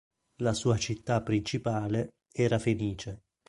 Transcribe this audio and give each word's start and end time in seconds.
La 0.37 0.53
sua 0.55 0.77
città 0.77 1.21
principale 1.21 2.15
era 2.31 2.57
Fenice. 2.57 3.21